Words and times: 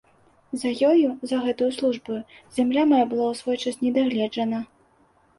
За 0.59 0.69
ёю, 0.91 1.09
за 1.31 1.35
гэтаю 1.43 1.67
службаю, 1.79 2.17
зямля 2.55 2.85
мая 2.93 3.01
была 3.11 3.25
ў 3.33 3.41
свой 3.43 3.57
час 3.67 3.77
не 3.83 3.91
дагледжана. 3.99 4.63